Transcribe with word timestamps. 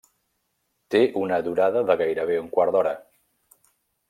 Té 0.95 1.01
una 1.25 1.39
durada 1.49 1.83
de 1.91 1.99
gairebé 2.01 2.39
un 2.47 2.51
quart 2.57 2.77
d'hora. 2.77 2.97